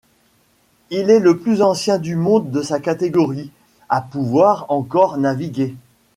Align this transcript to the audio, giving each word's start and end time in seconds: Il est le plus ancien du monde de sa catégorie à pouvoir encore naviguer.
Il 0.89 1.11
est 1.11 1.19
le 1.19 1.37
plus 1.37 1.61
ancien 1.61 1.99
du 1.99 2.15
monde 2.15 2.49
de 2.49 2.63
sa 2.63 2.79
catégorie 2.79 3.51
à 3.87 4.01
pouvoir 4.01 4.65
encore 4.69 5.19
naviguer. 5.19 5.75